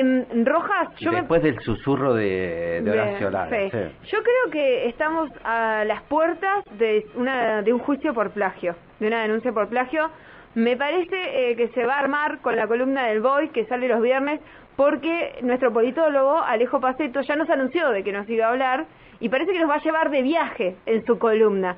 [0.00, 3.70] En Rojas, yo Después del susurro de, de Horacio de- Lara, sí.
[3.70, 4.08] sí.
[4.10, 9.06] Yo creo que estamos a las puertas de una de un juicio por plagio, de
[9.08, 10.10] una denuncia por plagio.
[10.54, 13.86] Me parece eh, que se va a armar con la columna del Boy que sale
[13.88, 14.40] los viernes
[14.76, 18.86] porque nuestro politólogo Alejo Paceto ya nos anunció de que nos iba a hablar
[19.20, 21.76] y parece que nos va a llevar de viaje en su columna.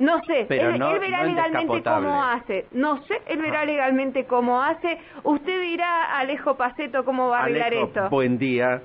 [0.00, 2.66] No sé, Pero él, no- él verá no legalmente cómo hace.
[2.72, 4.98] No sé, él verá legalmente cómo hace.
[5.22, 8.08] Usted dirá, Alejo Paceto, cómo va a arreglar Alejo, esto.
[8.08, 8.80] buen día.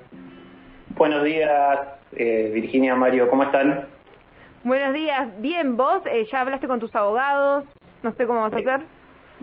[0.90, 1.78] Buenos días,
[2.12, 3.86] eh, Virginia, Mario, ¿cómo están?
[4.62, 5.28] Buenos días.
[5.40, 7.64] Bien, vos eh, ya hablaste con tus abogados.
[8.02, 8.80] No sé cómo vas a hacer.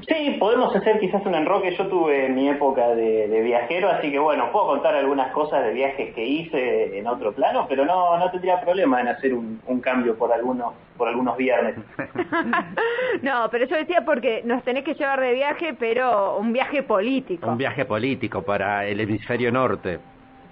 [0.08, 1.76] Sí, podemos hacer quizás un enroque.
[1.78, 5.74] Yo tuve mi época de, de viajero, así que bueno, puedo contar algunas cosas de
[5.74, 9.80] viajes que hice en otro plano, pero no, no tendría problema en hacer un, un
[9.82, 11.76] cambio por algunos, por algunos viernes.
[13.22, 17.48] no, pero yo decía porque nos tenés que llevar de viaje, pero un viaje político.
[17.48, 20.00] Un viaje político para el hemisferio norte.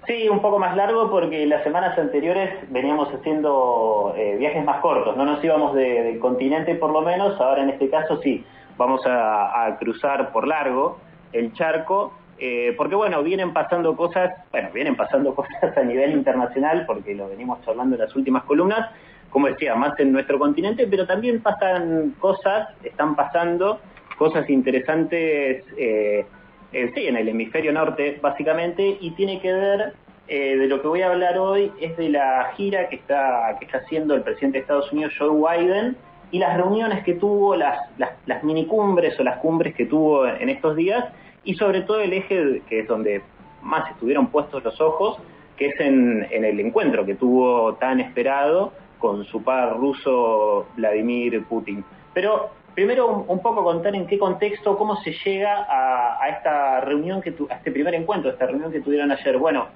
[0.06, 5.16] Sí, un poco más largo porque las semanas anteriores veníamos haciendo eh, viajes más cortos,
[5.16, 8.44] no nos íbamos de- del continente por lo menos, ahora en este caso sí,
[8.76, 10.98] vamos a, cruzar por largo
[11.32, 16.84] el charco, eh, porque bueno, vienen pasando cosas, bueno, vienen pasando cosas a nivel internacional
[16.84, 18.90] porque lo venimos hablando en las últimas columnas,
[19.30, 23.78] como decía, más en nuestro continente, pero también pasan cosas, están pasando
[24.18, 25.64] cosas interesantes.
[25.78, 26.26] Eh,
[26.72, 29.94] eh, sí, en el hemisferio norte, básicamente, y tiene que ver,
[30.28, 33.66] eh, de lo que voy a hablar hoy, es de la gira que está, que
[33.66, 35.96] está haciendo el presidente de Estados Unidos, Joe Biden,
[36.30, 40.48] y las reuniones que tuvo, las, las, las minicumbres o las cumbres que tuvo en
[40.48, 41.04] estos días,
[41.44, 43.22] y sobre todo el eje que es donde
[43.62, 45.18] más estuvieron puestos los ojos,
[45.56, 51.44] que es en, en el encuentro que tuvo tan esperado con su par ruso Vladimir
[51.44, 51.84] Putin.
[52.14, 57.20] Pero primero un, poco contar en qué contexto, cómo se llega a, a esta reunión,
[57.22, 59.36] que tu- a este primer encuentro, a esta reunión que tuvieron ayer.
[59.38, 59.66] Bueno,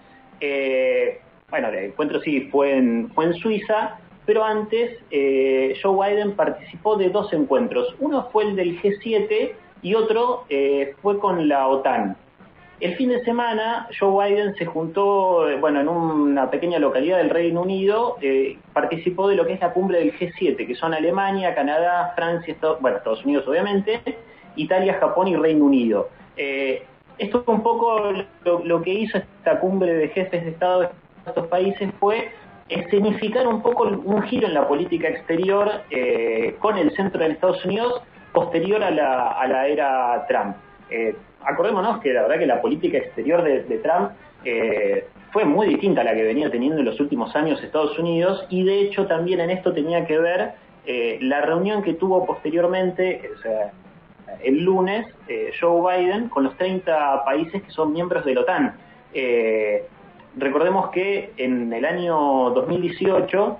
[0.41, 6.33] eh, bueno, el encuentro sí fue en, fue en Suiza, pero antes eh, Joe Biden
[6.33, 7.95] participó de dos encuentros.
[8.01, 9.53] Uno fue el del G7
[9.83, 12.17] y otro eh, fue con la OTAN.
[12.78, 17.31] El fin de semana, Joe Biden se juntó, eh, bueno, en una pequeña localidad del
[17.31, 21.54] Reino Unido, eh, participó de lo que es la cumbre del G7, que son Alemania,
[21.54, 24.03] Canadá, Francia, Estados, bueno, Estados Unidos obviamente,
[24.56, 26.10] Italia, Japón y Reino Unido.
[26.37, 26.84] Eh,
[27.19, 28.12] esto un poco
[28.44, 30.88] lo, que hizo esta cumbre de jefes de Estado de
[31.26, 32.31] estos países fue
[32.69, 37.64] escenificar un poco un giro en la política exterior eh, con el centro en Estados
[37.64, 40.56] Unidos posterior a la, a la era Trump.
[40.91, 41.15] Eh,
[41.45, 44.13] acordémonos que la verdad que la política exterior de, Trump
[44.45, 48.47] eh, fue muy distinta a la que venía teniendo en los últimos años Estados Unidos
[48.49, 50.53] y de hecho también en esto tenía que ver
[50.87, 53.31] eh, la reunión que tuvo posteriormente,
[54.43, 58.77] el lunes, eh, Joe Biden con los 30 países que son miembros de la OTAN.
[60.37, 63.59] Recordemos que en el año 2018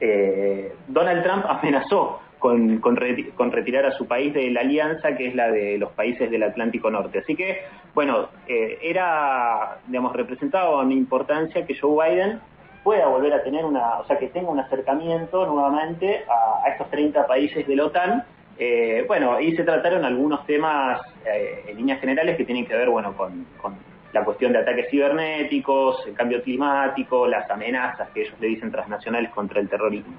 [0.00, 5.14] eh, Donald Trump amenazó con, con, reti- con retirar a su país de la alianza
[5.16, 7.20] que es la de los países del Atlántico Norte.
[7.20, 7.60] Así que,
[7.94, 12.40] bueno, eh, era, digamos, representaba una importancia que Joe Biden
[12.82, 16.90] pueda volver a tener una, o sea, que tenga un acercamiento nuevamente a, a estos
[16.90, 18.24] 30 países de la OTAN.
[18.58, 22.90] Eh, bueno, y se trataron algunos temas eh, en líneas generales que tienen que ver,
[22.90, 23.74] bueno, con, con
[24.12, 29.30] la cuestión de ataques cibernéticos, el cambio climático, las amenazas que ellos le dicen transnacionales
[29.30, 30.14] contra el terrorismo.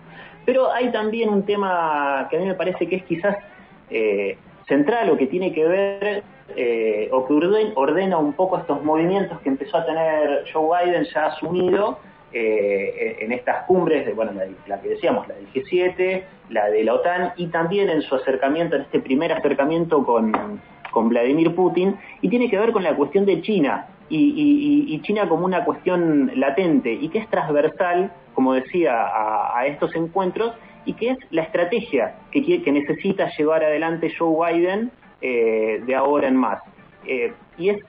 [0.46, 3.38] Pero hay también un tema que a mí me parece que es quizás
[3.90, 4.38] eh,
[4.68, 6.24] central o que tiene que ver
[6.56, 11.04] eh, o que orden- ordena un poco estos movimientos que empezó a tener Joe Biden
[11.14, 12.00] ya asumido
[12.34, 16.84] eh, en estas cumbres, de, bueno, la, la que decíamos, la del G7, la de
[16.86, 20.32] la OTAN y también en su acercamiento, en este primer acercamiento con,
[20.92, 25.46] con Vladimir Putin, y tiene que ver con la cuestión de China, y, China como
[25.46, 29.08] una cuestión latente y que es transversal, como decía,
[29.56, 30.54] a, estos encuentros,
[30.86, 34.92] y que es la estrategia que, que necesita llevar adelante Joe Biden
[35.22, 36.62] eh, de ahora en más.
[37.06, 37.84] Eh, y es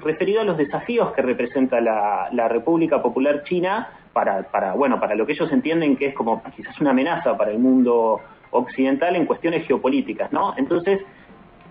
[0.00, 5.14] referido a los desafíos que representa la, la República Popular China para, para, bueno, para
[5.14, 8.20] lo que ellos entienden que es como quizás una amenaza para el mundo
[8.50, 10.54] occidental en cuestiones geopolíticas, ¿no?
[10.56, 11.00] Entonces,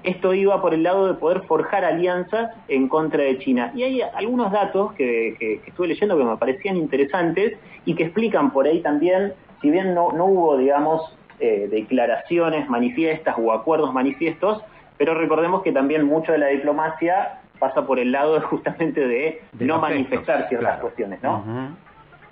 [0.03, 3.71] esto iba por el lado de poder forjar alianzas en contra de China.
[3.75, 8.03] Y hay algunos datos que, que- que estuve leyendo que me parecían interesantes y que
[8.03, 11.01] explican por ahí también, si bien no, no hubo, digamos,
[11.39, 14.61] eh, declaraciones manifiestas o acuerdos manifiestos,
[14.97, 19.65] pero recordemos que también mucho de la diplomacia pasa por el lado justamente de, De
[19.65, 20.81] no manifestar ciertas claro.
[20.81, 21.43] cuestiones, ¿no?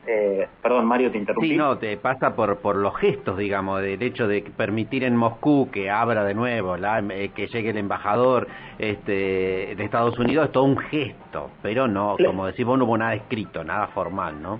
[0.07, 1.49] Eh, perdón, Mario, te interrumpí.
[1.49, 5.69] Sí, no, te pasa por, por los gestos, digamos, del hecho de permitir en Moscú
[5.71, 8.47] que abra de nuevo, la, eh, que llegue el embajador
[8.77, 13.15] este, de Estados Unidos, es todo un gesto, pero no, como decimos, no hubo nada
[13.15, 14.59] escrito, nada formal, ¿no?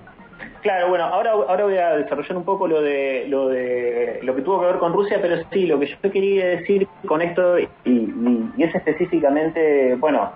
[0.62, 4.42] Claro, bueno, ahora, ahora voy a desarrollar un poco lo de, lo de lo que
[4.42, 7.68] tuvo que ver con Rusia, pero sí, lo que yo quería decir con esto, y,
[7.84, 10.30] y es específicamente, bueno,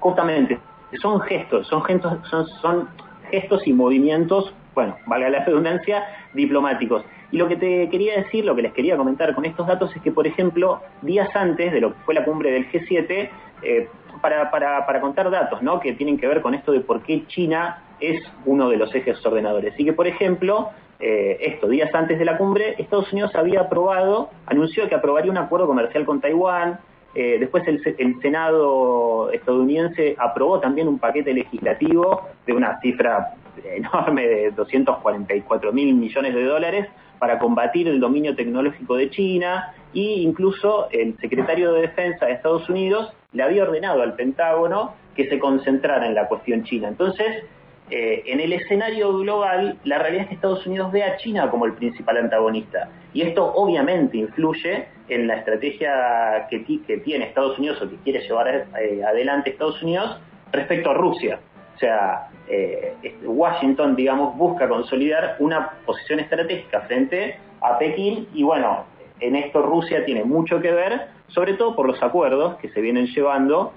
[0.00, 0.58] justamente,
[1.00, 2.88] son gestos, son gestos, son, son
[3.30, 6.04] gestos y movimientos, bueno, valga la redundancia,
[6.34, 7.04] diplomáticos.
[7.30, 10.02] Y lo que te quería decir, lo que les quería comentar con estos datos es
[10.02, 13.28] que, por ejemplo, días antes de lo que fue la cumbre del G7,
[13.62, 13.88] eh,
[14.20, 15.80] para, para, para contar datos, ¿no?
[15.80, 19.24] Que tienen que ver con esto de por qué China es uno de los ejes
[19.24, 19.74] ordenadores.
[19.78, 24.30] Y que, por ejemplo, eh, esto, días antes de la cumbre, Estados Unidos había aprobado,
[24.46, 26.78] anunció que aprobaría un acuerdo comercial con Taiwán,
[27.14, 27.80] eh, después el,
[28.20, 33.34] Senado estadounidense aprobó también un paquete legislativo de una cifra
[33.64, 36.88] enorme de 244 mil millones de dólares
[37.18, 42.68] para combatir el dominio tecnológico de China e incluso el secretario de Defensa de Estados
[42.68, 46.88] Unidos le había ordenado al Pentágono que se concentrara en la cuestión china.
[46.88, 47.44] Entonces,
[47.90, 51.66] eh, en el escenario global, la realidad es que Estados Unidos ve a China como
[51.66, 52.88] el principal antagonista.
[53.12, 56.60] Y esto obviamente influye en la estrategia que,
[57.04, 60.18] tiene Estados Unidos o que quiere llevar eh, adelante Estados Unidos
[60.50, 61.40] respecto a Rusia.
[61.74, 68.44] O sea, eh, este, Washington, digamos, busca consolidar una posición estratégica frente a Pekín y
[68.44, 68.86] bueno,
[69.20, 73.06] en esto Rusia tiene mucho que ver, sobre todo por los acuerdos que se vienen
[73.06, 73.72] llevando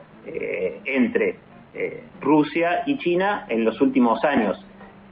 [0.83, 1.37] entre
[1.77, 4.57] eh, Rusia y China en los últimos años.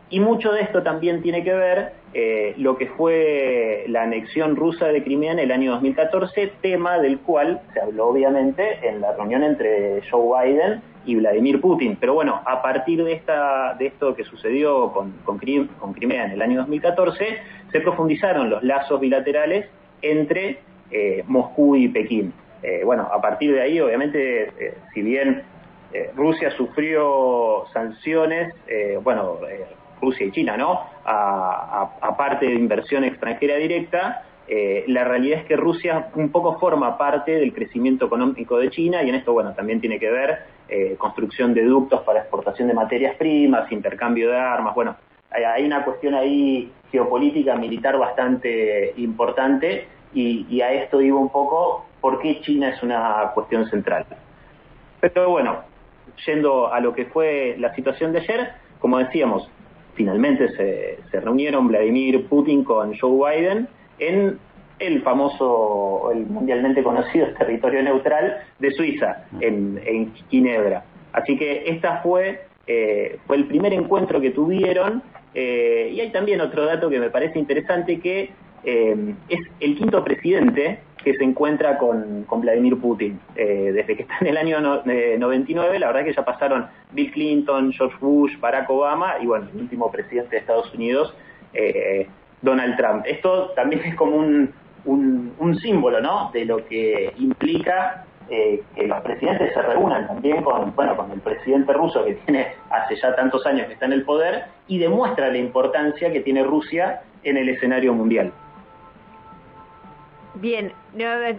[0.10, 4.88] Y mucho de esto también tiene que ver eh, lo que fue la anexión rusa
[4.88, 9.44] de Crimea en el año 2014, tema del cual se habló obviamente en la reunión
[9.44, 11.98] entre Joe Biden y Vladimir Putin.
[12.00, 16.60] Pero bueno, a partir de, esta, de esto que sucedió con, Crimea en el año
[16.62, 17.38] 2014,
[17.72, 19.68] se profundizaron los lazos bilaterales
[20.02, 20.60] entre
[20.90, 22.34] eh, Moscú y Pekín.
[22.84, 24.52] bueno, a partir de ahí, obviamente,
[24.94, 25.44] si bien
[25.96, 29.66] eh, Rusia sufrió sanciones, eh, bueno, eh,
[30.02, 30.82] Rusia y China, ¿no?
[31.06, 34.24] Aparte de inversión extranjera directa,
[34.88, 39.10] la realidad es que Rusia un poco forma parte del crecimiento económico de China y
[39.10, 43.72] en esto, bueno, también tiene que ver construcción de ductos para exportación de materias primas,
[43.72, 44.96] intercambio de armas, bueno,
[45.32, 51.86] hay una cuestión ahí geopolítica, militar bastante importante y, y a esto digo un poco
[52.02, 54.06] por qué China es una cuestión central.
[55.00, 55.75] Pero bueno,
[56.26, 58.50] yendo a lo que fue la situación de ayer,
[58.80, 59.50] como decíamos,
[59.96, 63.68] finalmente se, reunieron Vladimir Putin con Joe Biden
[64.00, 64.38] en
[64.80, 70.84] el famoso, el mundialmente conocido territorio neutral de Suiza, en, Ginebra.
[71.14, 75.02] Así que esta fue, eh, fue el primer encuentro que tuvieron.
[75.34, 78.32] Eh, y hay también otro dato que me parece interesante, que
[78.64, 83.20] eh, es el quinto presidente que se encuentra con, Vladimir Putin.
[83.36, 87.72] Eh, desde que está en el año 99, la verdad que ya pasaron Bill Clinton,
[87.72, 91.16] George Bush, Barack Obama y bueno, el último presidente de Estados Unidos,
[91.54, 92.08] eh,
[92.42, 93.06] Donald Trump.
[93.06, 94.52] Esto también es como un,
[94.86, 96.32] un, símbolo, ¿no?
[96.34, 101.22] De lo que implica eh, que los presidentes se reúnan también con, bueno, con el
[101.22, 105.30] presidente ruso que tiene hace ya tantos años que está en el poder y demuestra
[105.30, 108.34] la importancia que tiene Rusia en el escenario mundial.
[110.36, 110.74] Bien,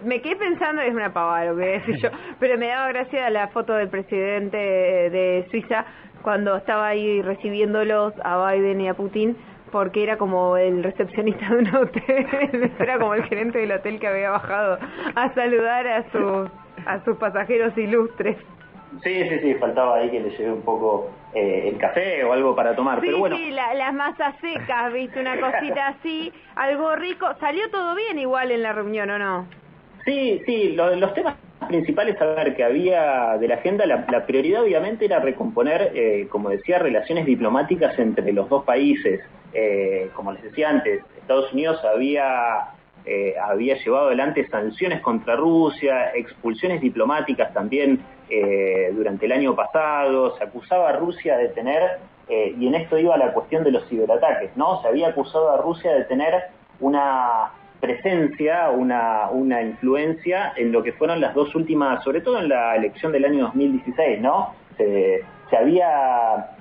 [0.05, 2.09] me quedé pensando, es una pavada lo que decir yo,
[2.39, 5.85] pero me daba gracia la foto del presidente de Suiza
[6.23, 9.37] cuando estaba ahí recibiéndolos a Biden y a Putin,
[9.71, 14.07] porque era como el recepcionista de un hotel, era como el gerente del hotel que
[14.07, 14.79] había bajado
[15.15, 16.49] a saludar a sus,
[16.85, 18.37] a sus pasajeros ilustres.
[19.03, 22.55] Sí, sí, sí, faltaba ahí que le lleve un poco eh, el café o algo
[22.55, 23.35] para tomar, pero bueno.
[23.35, 27.27] Sí, las masas secas, viste, una cosita así, algo rico.
[27.39, 29.47] ¿Salió todo bien igual en la reunión o no?
[30.05, 31.35] Sí, sí, los temas
[31.67, 36.49] principales, a ver, que había de la agenda, la, prioridad obviamente era recomponer, eh, como
[36.49, 39.21] decía, relaciones diplomáticas entre los dos países.
[39.53, 42.73] Eh, como les decía antes, Estados Unidos había
[43.05, 50.37] eh, había llevado adelante sanciones contra Rusia, expulsiones diplomáticas también eh, durante el año pasado,
[50.37, 53.87] se acusaba a Rusia de tener, eh, y en esto iba la cuestión de los
[53.87, 54.81] ciberataques, ¿no?
[54.81, 56.33] Se había acusado a Rusia de tener
[56.79, 62.49] una presencia, una, una influencia en lo que fueron las dos últimas, sobre todo en
[62.49, 64.53] la elección del año 2016, ¿no?
[64.77, 66.57] Se, se había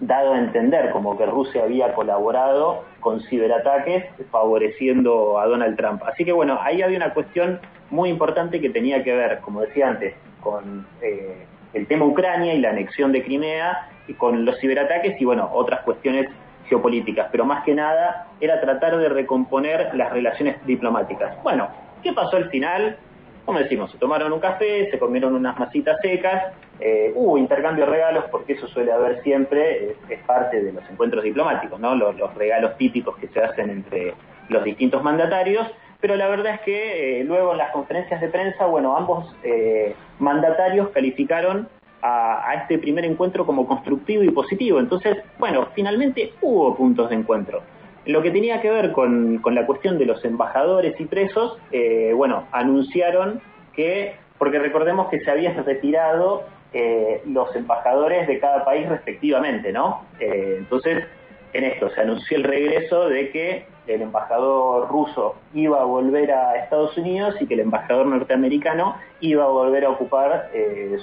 [0.00, 6.02] dado a entender como que Rusia había colaborado con ciberataques favoreciendo a Donald Trump.
[6.04, 7.60] Así que bueno, ahí había una cuestión
[7.92, 12.60] muy importante que tenía que ver, como decía antes, con eh, el tema Ucrania y
[12.60, 16.28] la anexión de Crimea y con los ciberataques y bueno, otras cuestiones
[16.68, 21.40] geopolíticas, pero más que nada era tratar de recomponer las relaciones diplomáticas.
[21.42, 21.68] Bueno,
[22.02, 22.96] ¿qué pasó al final?
[23.44, 27.90] como decimos, se tomaron un café, se comieron unas masitas secas, eh, hubo intercambio de
[27.90, 31.94] regalos, porque eso suele haber siempre, es, parte de los encuentros diplomáticos, ¿no?
[31.94, 34.14] Los, regalos típicos que se hacen entre
[34.48, 35.66] los distintos mandatarios,
[36.02, 39.94] pero la verdad es que eh, luego en las conferencias de prensa, bueno, ambos eh,
[40.18, 41.68] mandatarios calificaron
[42.02, 44.80] a, este primer encuentro como constructivo y positivo.
[44.80, 47.62] Entonces, bueno, finalmente hubo puntos de encuentro.
[48.04, 52.48] Lo que tenía que ver con, la cuestión de los embajadores y presos, eh, bueno,
[52.50, 53.40] anunciaron
[53.72, 56.42] que, porque recordemos que se habían retirado
[56.72, 60.02] eh, los embajadores de cada país respectivamente, ¿no?
[60.18, 61.04] Eh, entonces,
[61.52, 66.56] en esto se anunció el regreso de que el embajador ruso iba a volver a
[66.56, 70.50] Estados Unidos y que el embajador norteamericano iba a volver a ocupar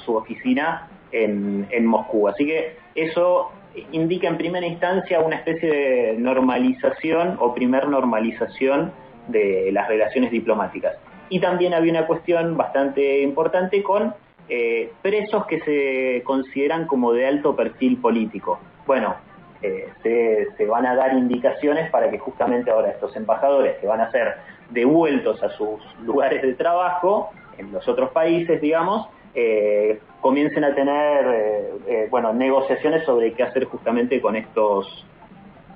[0.05, 2.27] su oficina en, en Moscú.
[2.27, 3.51] Así que eso
[3.91, 8.91] indica en primera instancia una especie de normalización o primer normalización
[9.27, 10.95] de las relaciones diplomáticas.
[11.29, 14.13] Y también había una cuestión bastante importante con
[14.47, 18.59] eh, presos que se consideran como de alto perfil político.
[18.87, 19.15] Bueno,
[19.61, 24.11] eh, se, van a dar indicaciones para que justamente ahora estos embajadores que van a
[24.11, 24.35] ser
[24.69, 31.25] devueltos a sus lugares de trabajo en los otros países, digamos, eh, comiencen a tener
[31.27, 35.05] eh, eh, bueno negociaciones sobre qué hacer justamente con estos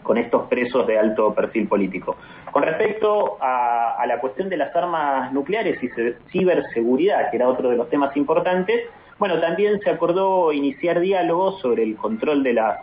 [0.01, 2.17] con estos presos de alto perfil político.
[2.51, 5.89] Con respecto a, la cuestión de las armas nucleares y
[6.29, 8.81] ciberseguridad, que era otro de los temas importantes,
[9.17, 12.79] bueno, también se acordó iniciar diálogos sobre el control de las,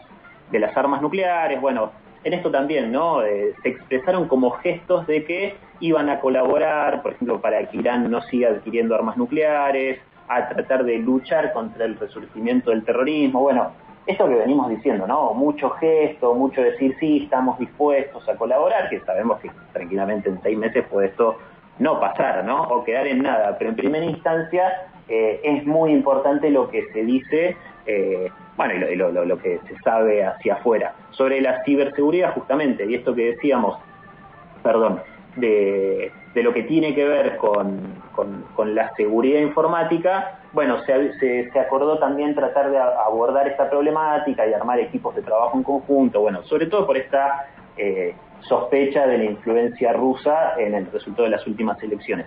[0.50, 1.60] de las armas nucleares.
[1.60, 1.92] Bueno,
[2.24, 3.22] en esto también, ¿no?
[3.22, 8.10] Eh, se expresaron como gestos de que iban a colaborar, por ejemplo, para que Irán
[8.10, 13.40] no siga adquiriendo armas nucleares, a tratar de luchar contra el resurgimiento del terrorismo.
[13.40, 13.72] Bueno,
[14.06, 15.34] esto que venimos diciendo, ¿no?
[15.34, 20.56] Mucho gesto, mucho decir sí, estamos dispuestos a colaborar, que sabemos que tranquilamente en seis
[20.56, 21.38] meses puede esto
[21.78, 22.62] no pasar, ¿no?
[22.62, 23.56] O quedar en nada.
[23.58, 27.56] Pero en primera instancia eh, es muy importante lo que se dice,
[27.86, 30.94] eh, bueno, y lo, que se sabe hacia afuera.
[31.10, 33.78] Sobre la ciberseguridad, justamente, y esto que decíamos,
[34.62, 35.00] perdón,
[35.36, 37.98] de, lo que tiene que ver con,
[38.74, 44.78] la seguridad informática, bueno, se, se, acordó también tratar de abordar esta problemática y armar
[44.78, 47.46] equipos de trabajo en conjunto, bueno, sobre todo por esta
[47.78, 52.26] eh, sospecha de la influencia rusa en el resultado de las últimas elecciones.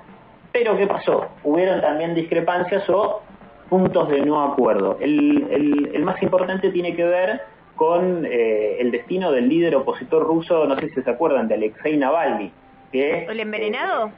[0.52, 1.28] Pero ¿qué pasó?
[1.44, 3.22] Hubieron también discrepancias o
[3.70, 4.98] puntos de no acuerdo.
[5.00, 7.42] El, el, más importante tiene que ver
[7.76, 11.98] con eh, el destino del líder opositor ruso, no sé si se acuerdan, de Alexei
[11.98, 12.52] Navalny
[12.94, 14.08] ¿El envenenado?
[14.08, 14.12] Eh,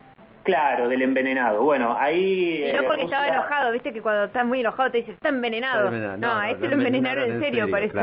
[0.43, 1.63] claro, del envenenado.
[1.63, 2.65] Bueno, ahí...
[2.69, 5.29] Y no porque eh, estaba enojado, viste que cuando estás muy enojado te dice, está
[5.29, 5.91] envenenado.
[6.17, 7.97] No, a este lo envenenaron en serio, parece.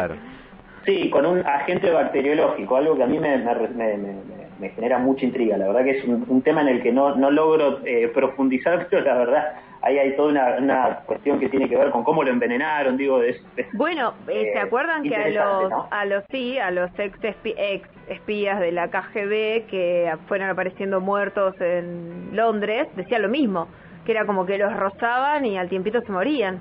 [0.84, 5.56] Sí, con un agente bacteriológico, algo que a mí me, me, genera mucha intriga.
[5.56, 9.02] La verdad que es un, tema en el que no, no logro eh, profundizar, pero
[9.04, 12.96] la verdad ahí hay toda una, cuestión que tiene que ver con cómo lo envenenaron,
[12.96, 13.36] digo, es,
[13.72, 18.60] bueno, eh, ¿se acuerdan que a los, a los sí, a los ex, ex espías
[18.60, 23.68] de la KGB que fueron apareciendo muertos en Londres, decía lo mismo,
[24.04, 26.58] que era como que los rozaban y al tiempito se morían.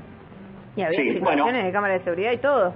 [0.75, 2.73] Y había situaciones de cámara de seguridad y todo.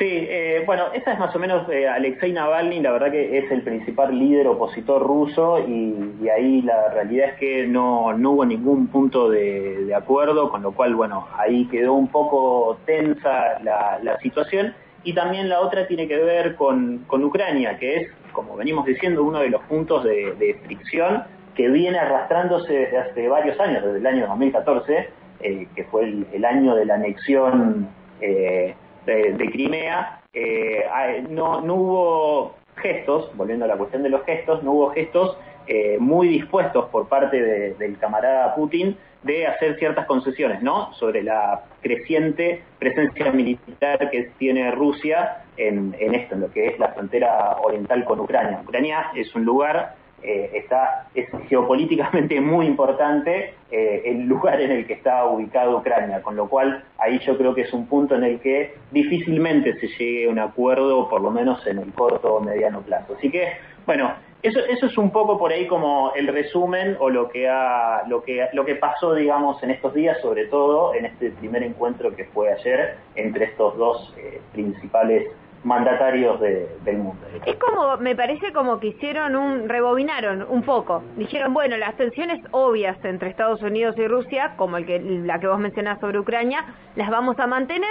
[0.00, 3.50] Sí, eh, bueno, esa es más o menos eh, Alexei Navalny, la verdad que es
[3.50, 9.28] el principal líder opositor ruso y, ahí la realidad es que no, hubo ningún punto
[9.28, 14.72] de, acuerdo, con lo cual, bueno, ahí quedó un poco tensa la, situación.
[15.04, 19.22] Y también la otra tiene que ver con, con, Ucrania, que es, como venimos diciendo,
[19.22, 24.06] uno de los puntos de, fricción que viene arrastrándose desde hace varios años, desde el
[24.06, 27.86] año 2014, eh, que fue el, año de la anexión.
[28.22, 28.74] Eh,
[29.06, 30.84] de, Crimea, eh,
[31.28, 35.98] no, no hubo gestos, volviendo a la cuestión de los gestos, no hubo gestos eh,
[35.98, 37.40] muy dispuestos por parte
[37.74, 40.92] del camarada Putin de hacer ciertas concesiones, ¿no?
[40.94, 46.78] Sobre la creciente presencia militar que tiene Rusia en, en esto, en lo que es
[46.78, 48.62] la frontera oriental con Ucrania.
[48.64, 54.86] Ucrania es un lugar eh, está, es geopolíticamente muy importante eh, el lugar en el
[54.86, 58.24] que está ubicado Ucrania, con lo cual ahí yo creo que es un punto en
[58.24, 62.40] el que difícilmente se llegue a un acuerdo, por lo menos en el corto o
[62.40, 63.14] mediano plazo.
[63.16, 63.52] Así que,
[63.86, 64.12] bueno,
[64.42, 68.22] eso, eso es un poco por ahí como el resumen o lo que, ha, lo,
[68.22, 72.24] que, lo que pasó, digamos, en estos días, sobre todo en este primer encuentro que
[72.26, 75.30] fue ayer entre estos dos eh, principales
[75.64, 77.26] mandatarios del mundo.
[77.44, 81.02] Es como, me parece como que hicieron un, rebobinaron un poco.
[81.16, 85.46] Dijeron, bueno, las tensiones obvias entre Estados Unidos y Rusia, como el que, la que
[85.46, 86.64] vos mencionás sobre Ucrania,
[86.96, 87.90] las vamos a mantener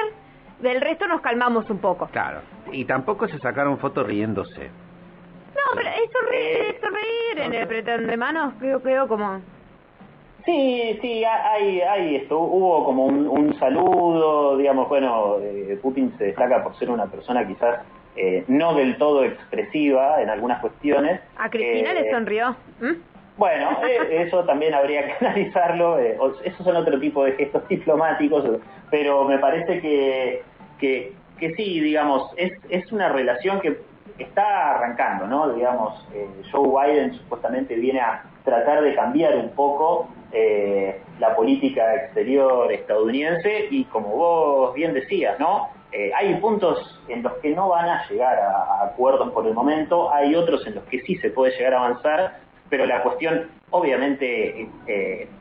[0.62, 2.08] del resto nos calmamos un poco.
[2.08, 4.68] Claro, y tampoco se sacaron fotos riéndose.
[4.68, 9.42] No, pero es sonreír, es sonreír en el pretén de manos, creo, creo como...
[10.46, 12.40] Sí, sí, hay, hay esto.
[12.40, 17.46] Hubo como un, un saludo, digamos, bueno, eh, Putin se destaca por ser una persona
[17.48, 17.82] quizás
[18.16, 21.22] eh, no del todo expresiva en algunas cuestiones.
[21.38, 22.56] A Cristina le Eh, sonrió.
[22.82, 22.96] ¿m?
[23.38, 26.00] Bueno, eh, eso también habría que analizarlo.
[26.00, 28.46] eh, esos son otro tipo de gestos diplomáticos,
[28.90, 30.42] pero me parece que,
[30.80, 33.78] que, que sí, digamos, es, es una relación que
[34.20, 35.54] está arrancando, ¿no?
[35.54, 41.96] Digamos, eh, Joe Biden supuestamente viene a tratar de cambiar un poco eh, la política
[41.96, 45.70] exterior estadounidense y como vos bien decías, ¿no?
[45.92, 49.54] Eh, hay puntos en los que no van a llegar a, a acuerdos por el
[49.54, 53.50] momento, hay otros en los que sí se puede llegar a avanzar, pero la cuestión
[53.72, 54.68] obviamente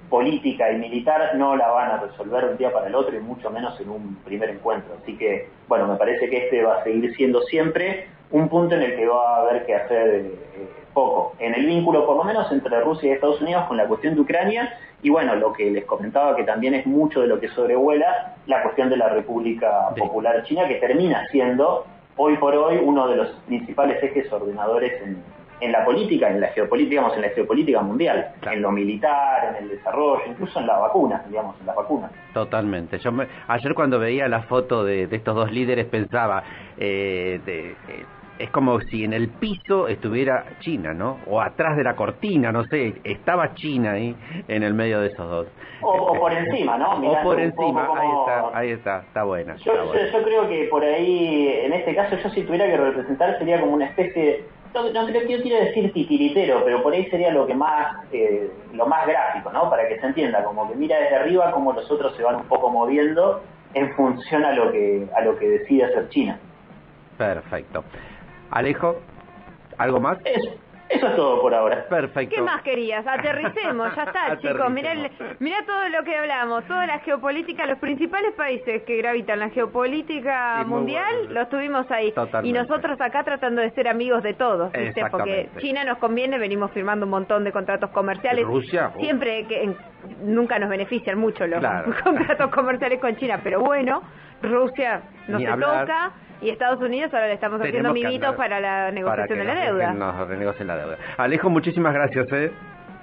[0.09, 3.51] política y militar no la van a resolver un día para el otro y mucho
[3.51, 4.97] menos en un primer encuentro.
[5.03, 8.83] Así que, bueno, me parece que este va a seguir siendo siempre un punto en
[8.83, 10.09] el que va a haber que hacer
[10.57, 13.87] eh, poco, en el vínculo por lo menos entre Rusia y Estados Unidos con la
[13.87, 17.39] cuestión de Ucrania y bueno, lo que les comentaba que también es mucho de lo
[17.41, 19.91] que sobrevuela la cuestión de la República.
[19.97, 25.23] Popular China que termina siendo hoy por hoy uno de los principales ejes ordenadores en,
[25.61, 28.57] en la política, en la geopolítica, digamos, en la geopolítica mundial, Claro.
[28.57, 32.11] en lo militar, en el desarrollo, incluso en la vacuna, digamos, en las vacunas.
[32.35, 32.99] Totalmente.
[32.99, 36.43] Yo me- ayer cuando veía la foto de, de estos dos líderes pensaba,
[36.77, 38.05] eh, de- eh,
[38.39, 41.19] es como si en el piso estuviera China, ¿no?
[41.27, 44.15] O atrás de la cortina, no sé, estaba China ahí
[44.47, 45.47] en el medio de esos dos.
[45.83, 46.93] O, o por encima, ¿no?
[46.93, 49.57] O Mirando por un poco encima, cómo- ahí está, ahí está, está buena.
[49.57, 50.13] Yo, está yo, buena.
[50.13, 53.73] yo creo que por ahí, en este caso, yo si tuviera que representar sería como
[53.75, 57.47] una especie, no, no creo que yo quiero decir titiritero, pero por ahí sería lo
[57.47, 59.69] que más, eh, lo más gráfico, ¿no?
[59.71, 62.45] Para que se entienda, como que mira desde arriba cómo los otros se van un
[62.45, 63.43] poco moviendo
[63.75, 66.39] en función a lo que, a lo que decide hacer China.
[67.17, 67.85] Perfecto.
[68.51, 69.01] Alejo,
[69.79, 70.19] ¿algo más?
[70.25, 70.51] Eso,
[70.89, 71.85] eso es todo por ahora.
[71.89, 72.35] Perfecto.
[72.35, 73.07] ¿Qué más querías?
[73.07, 74.71] Aterricemos, ya está, chicos.
[74.71, 79.39] Mirá, el- mirá todo lo que hablamos, toda la geopolítica, los principales países que gravitan
[79.39, 81.33] la geopolítica Sí, mundial, bueno.
[81.41, 82.11] los tuvimos ahí.
[82.13, 82.49] Totalmente.
[82.49, 85.03] Y nosotros acá tratando de ser amigos de todos, ¿viste?
[85.11, 85.51] Porque.
[85.59, 88.47] China nos conviene, venimos firmando un montón de contratos comerciales.
[88.47, 89.03] Rusia, uf.
[89.03, 89.77] Siempre que en-
[90.23, 91.93] nunca nos benefician mucho los Claro.
[92.03, 94.03] contratos comerciales con China, pero bueno,
[94.41, 95.81] Rusia no Ni se hablar.
[95.83, 99.45] toca y Estados Unidos ahora le estamos haciendo mimitos para la negociación para que de
[99.45, 99.93] la deuda.
[99.93, 100.97] Nos renegocien la deuda.
[101.17, 102.53] Alejo, muchísimas gracias, ¿eh?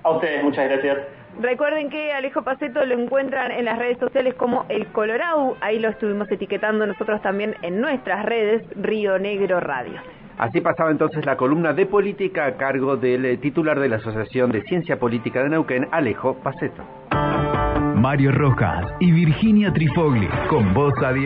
[0.03, 0.97] A ustedes, muchas gracias.
[1.39, 5.57] Recuerden que Alejo Paceto lo encuentran en las redes sociales como El Colorado.
[5.59, 9.99] Ahí lo estuvimos etiquetando nosotros también en nuestras redes Río Negro Radio.
[10.37, 14.51] Así pasaba entonces la columna de política a cargo del eh, titular de la Asociación
[14.51, 16.83] de Ciencia Política de Neuquén, Alejo Paceto.
[17.95, 21.23] Mario Rojas y Virginia Trifogli con voz a diario.